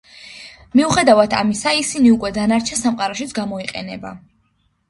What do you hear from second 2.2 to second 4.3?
დანარჩენ სამყაროშიც გამოიყენება.